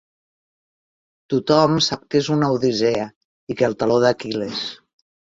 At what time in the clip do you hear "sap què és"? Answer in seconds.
1.87-2.29